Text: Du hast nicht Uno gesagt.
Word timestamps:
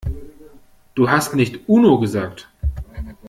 Du 0.95 1.11
hast 1.11 1.35
nicht 1.35 1.69
Uno 1.69 1.99
gesagt. 1.99 2.49